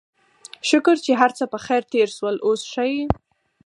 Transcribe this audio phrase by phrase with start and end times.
[0.69, 3.03] شکر چې هرڅه پخير تېر شول، اوس ښه يې؟